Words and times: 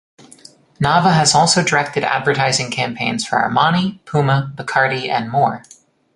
Nava 0.81 1.13
has 1.13 1.35
also 1.35 1.63
directed 1.63 2.03
advertising 2.03 2.71
campaigns 2.71 3.23
for 3.23 3.37
Armani, 3.37 4.03
Puma, 4.03 4.51
Bacardi, 4.57 5.07
and 5.09 5.29
more. 5.29 5.61